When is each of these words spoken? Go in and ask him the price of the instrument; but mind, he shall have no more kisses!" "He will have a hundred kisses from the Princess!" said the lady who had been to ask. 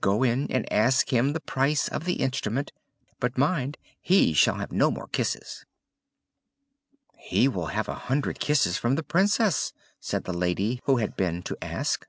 Go 0.00 0.22
in 0.22 0.50
and 0.50 0.72
ask 0.72 1.12
him 1.12 1.34
the 1.34 1.40
price 1.40 1.88
of 1.88 2.04
the 2.06 2.14
instrument; 2.14 2.72
but 3.20 3.36
mind, 3.36 3.76
he 4.00 4.32
shall 4.32 4.54
have 4.54 4.72
no 4.72 4.90
more 4.90 5.08
kisses!" 5.08 5.66
"He 7.18 7.48
will 7.48 7.66
have 7.66 7.90
a 7.90 7.94
hundred 8.08 8.40
kisses 8.40 8.78
from 8.78 8.94
the 8.94 9.02
Princess!" 9.02 9.74
said 10.00 10.24
the 10.24 10.32
lady 10.32 10.80
who 10.86 10.96
had 10.96 11.18
been 11.18 11.42
to 11.42 11.58
ask. 11.60 12.06